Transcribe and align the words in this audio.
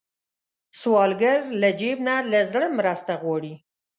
سوالګر 0.79 1.39
له 1.61 1.69
جیب 1.79 1.97
نه، 2.07 2.15
له 2.31 2.39
زړه 2.51 2.67
مرسته 2.79 3.11
غواړي 3.21 3.53